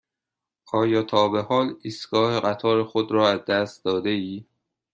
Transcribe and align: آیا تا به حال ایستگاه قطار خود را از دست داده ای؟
آیا 0.73 1.03
تا 1.03 1.27
به 1.29 1.41
حال 1.41 1.75
ایستگاه 1.81 2.39
قطار 2.39 2.83
خود 2.83 3.11
را 3.11 3.29
از 3.29 3.45
دست 3.45 3.85
داده 3.85 4.09
ای؟ 4.09 4.45